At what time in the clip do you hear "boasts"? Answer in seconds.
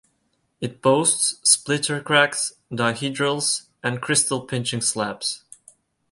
0.81-1.35